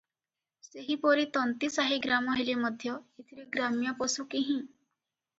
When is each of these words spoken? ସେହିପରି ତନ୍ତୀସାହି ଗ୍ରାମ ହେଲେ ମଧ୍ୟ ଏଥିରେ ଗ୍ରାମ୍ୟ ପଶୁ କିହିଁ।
ସେହିପରି 0.67 1.25
ତନ୍ତୀସାହି 1.35 1.99
ଗ୍ରାମ 2.05 2.37
ହେଲେ 2.39 2.55
ମଧ୍ୟ 2.61 2.93
ଏଥିରେ 2.95 3.45
ଗ୍ରାମ୍ୟ 3.57 3.93
ପଶୁ 4.01 4.25
କିହିଁ। 4.33 4.57